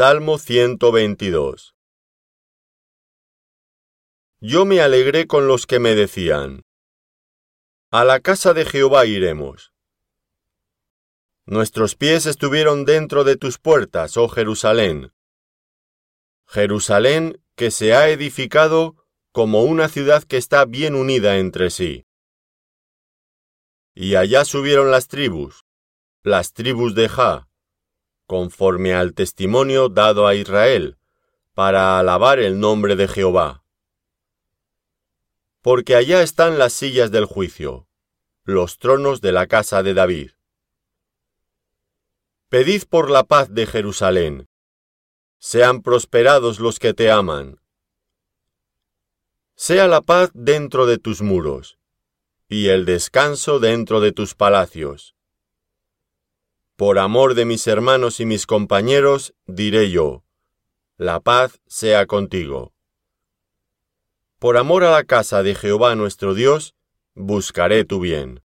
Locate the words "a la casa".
7.90-8.54, 64.84-65.42